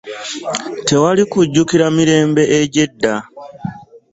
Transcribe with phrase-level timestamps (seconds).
[0.87, 3.13] Tewali kujjukira mirembe egy'edda.